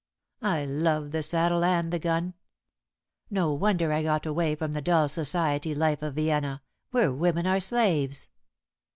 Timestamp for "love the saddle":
0.65-1.63